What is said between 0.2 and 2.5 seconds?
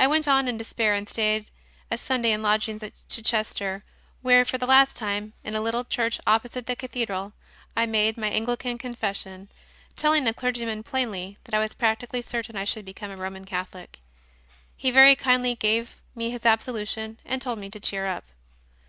on in despair and stayed a Sunday in